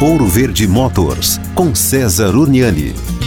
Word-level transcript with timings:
Ouro 0.00 0.26
Verde 0.26 0.66
Motors, 0.66 1.38
com 1.54 1.74
César 1.74 2.34
Uniani. 2.34 3.19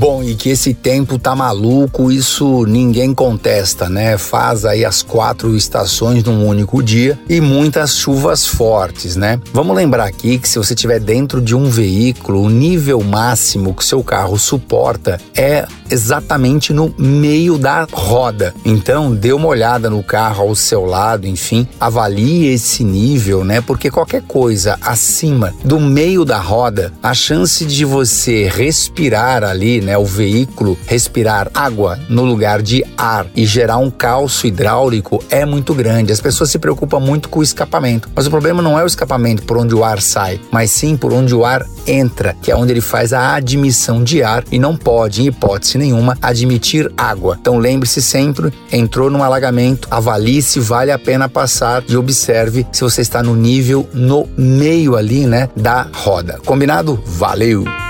Bom, 0.00 0.22
e 0.22 0.34
que 0.34 0.48
esse 0.48 0.72
tempo 0.72 1.18
tá 1.18 1.36
maluco, 1.36 2.10
isso 2.10 2.64
ninguém 2.64 3.12
contesta, 3.12 3.86
né? 3.86 4.16
Faz 4.16 4.64
aí 4.64 4.82
as 4.82 5.02
quatro 5.02 5.54
estações 5.54 6.24
num 6.24 6.46
único 6.46 6.82
dia 6.82 7.18
e 7.28 7.38
muitas 7.38 7.96
chuvas 7.96 8.46
fortes, 8.46 9.14
né? 9.14 9.38
Vamos 9.52 9.76
lembrar 9.76 10.06
aqui 10.06 10.38
que 10.38 10.48
se 10.48 10.56
você 10.56 10.72
estiver 10.72 11.00
dentro 11.00 11.38
de 11.38 11.54
um 11.54 11.68
veículo, 11.68 12.40
o 12.40 12.48
nível 12.48 13.02
máximo 13.02 13.74
que 13.74 13.84
seu 13.84 14.02
carro 14.02 14.38
suporta 14.38 15.20
é 15.36 15.66
exatamente 15.90 16.72
no 16.72 16.94
meio 16.96 17.58
da 17.58 17.86
roda. 17.92 18.54
Então, 18.64 19.14
dê 19.14 19.32
uma 19.32 19.48
olhada 19.48 19.90
no 19.90 20.02
carro 20.02 20.48
ao 20.48 20.54
seu 20.54 20.86
lado, 20.86 21.26
enfim, 21.26 21.68
avalie 21.78 22.46
esse 22.46 22.84
nível, 22.84 23.44
né? 23.44 23.60
Porque 23.60 23.90
qualquer 23.90 24.22
coisa 24.22 24.78
acima 24.80 25.52
do 25.62 25.78
meio 25.78 26.24
da 26.24 26.38
roda, 26.38 26.92
a 27.02 27.12
chance 27.12 27.66
de 27.66 27.84
você 27.84 28.48
respirar 28.48 29.44
ali, 29.44 29.80
né, 29.80 29.89
o 29.96 30.04
veículo 30.04 30.76
respirar 30.86 31.50
água 31.54 31.98
no 32.08 32.24
lugar 32.24 32.62
de 32.62 32.84
ar 32.96 33.26
e 33.34 33.44
gerar 33.46 33.78
um 33.78 33.90
calço 33.90 34.46
hidráulico 34.46 35.22
é 35.30 35.44
muito 35.44 35.74
grande. 35.74 36.12
As 36.12 36.20
pessoas 36.20 36.50
se 36.50 36.58
preocupam 36.58 37.00
muito 37.00 37.28
com 37.28 37.40
o 37.40 37.42
escapamento, 37.42 38.08
mas 38.14 38.26
o 38.26 38.30
problema 38.30 38.62
não 38.62 38.78
é 38.78 38.82
o 38.82 38.86
escapamento 38.86 39.42
por 39.42 39.56
onde 39.56 39.74
o 39.74 39.84
ar 39.84 40.00
sai, 40.00 40.40
mas 40.50 40.70
sim 40.70 40.96
por 40.96 41.12
onde 41.12 41.34
o 41.34 41.44
ar 41.44 41.64
entra, 41.86 42.34
que 42.42 42.50
é 42.50 42.56
onde 42.56 42.72
ele 42.72 42.80
faz 42.80 43.12
a 43.12 43.34
admissão 43.34 44.02
de 44.02 44.22
ar 44.22 44.44
e 44.50 44.58
não 44.58 44.76
pode, 44.76 45.22
em 45.22 45.26
hipótese 45.26 45.78
nenhuma, 45.78 46.16
admitir 46.20 46.90
água. 46.96 47.36
Então 47.40 47.58
lembre-se 47.58 48.02
sempre, 48.02 48.52
entrou 48.72 49.10
num 49.10 49.22
alagamento, 49.22 49.88
avalie 49.90 50.42
se 50.42 50.60
vale 50.60 50.90
a 50.90 50.98
pena 50.98 51.28
passar 51.28 51.82
e 51.88 51.96
observe 51.96 52.66
se 52.72 52.82
você 52.82 53.00
está 53.00 53.22
no 53.22 53.34
nível 53.34 53.88
no 53.92 54.28
meio 54.36 54.96
ali, 54.96 55.26
né, 55.26 55.48
da 55.56 55.86
roda. 55.92 56.38
Combinado? 56.44 57.00
Valeu! 57.04 57.89